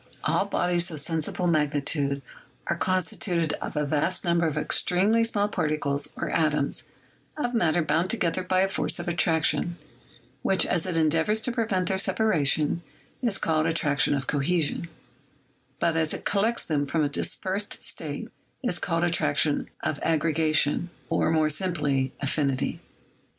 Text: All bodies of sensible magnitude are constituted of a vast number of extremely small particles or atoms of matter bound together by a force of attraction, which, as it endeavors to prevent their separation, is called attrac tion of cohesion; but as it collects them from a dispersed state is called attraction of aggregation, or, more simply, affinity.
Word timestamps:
All 0.23 0.45
bodies 0.45 0.89
of 0.89 0.99
sensible 0.99 1.45
magnitude 1.45 2.23
are 2.65 2.75
constituted 2.75 3.53
of 3.61 3.75
a 3.77 3.85
vast 3.85 4.25
number 4.25 4.47
of 4.47 4.57
extremely 4.57 5.23
small 5.23 5.47
particles 5.47 6.11
or 6.17 6.31
atoms 6.31 6.85
of 7.37 7.53
matter 7.53 7.83
bound 7.83 8.09
together 8.09 8.41
by 8.41 8.61
a 8.61 8.67
force 8.67 8.97
of 8.97 9.07
attraction, 9.07 9.77
which, 10.41 10.65
as 10.65 10.87
it 10.87 10.97
endeavors 10.97 11.39
to 11.41 11.51
prevent 11.51 11.87
their 11.87 11.99
separation, 11.99 12.81
is 13.21 13.37
called 13.37 13.67
attrac 13.67 13.99
tion 13.99 14.15
of 14.15 14.25
cohesion; 14.25 14.87
but 15.79 15.95
as 15.95 16.15
it 16.15 16.25
collects 16.25 16.65
them 16.65 16.87
from 16.87 17.03
a 17.03 17.07
dispersed 17.07 17.83
state 17.83 18.27
is 18.63 18.79
called 18.79 19.03
attraction 19.03 19.69
of 19.83 19.99
aggregation, 20.01 20.89
or, 21.11 21.29
more 21.29 21.51
simply, 21.51 22.11
affinity. 22.19 22.79